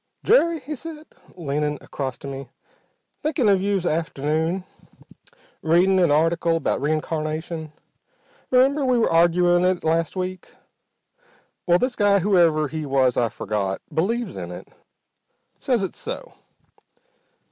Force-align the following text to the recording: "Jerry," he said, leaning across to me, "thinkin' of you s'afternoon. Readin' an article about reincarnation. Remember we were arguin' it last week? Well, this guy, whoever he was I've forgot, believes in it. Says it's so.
"Jerry," 0.23 0.59
he 0.59 0.73
said, 0.73 1.05
leaning 1.35 1.77
across 1.79 2.17
to 2.17 2.27
me, 2.27 2.49
"thinkin' 3.21 3.47
of 3.47 3.61
you 3.61 3.79
s'afternoon. 3.79 4.63
Readin' 5.61 5.99
an 5.99 6.09
article 6.09 6.55
about 6.55 6.81
reincarnation. 6.81 7.71
Remember 8.49 8.83
we 8.83 8.97
were 8.97 9.11
arguin' 9.11 9.63
it 9.63 9.83
last 9.83 10.15
week? 10.15 10.55
Well, 11.67 11.77
this 11.77 11.95
guy, 11.95 12.17
whoever 12.17 12.67
he 12.67 12.83
was 12.83 13.15
I've 13.15 13.33
forgot, 13.33 13.79
believes 13.93 14.35
in 14.37 14.49
it. 14.49 14.69
Says 15.59 15.83
it's 15.83 15.99
so. 15.99 16.33